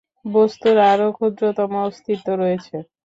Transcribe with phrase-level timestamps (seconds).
[0.31, 2.75] বস্তুর আরও ক্ষুদ্রতম অস্তিত্ব রয়েছে।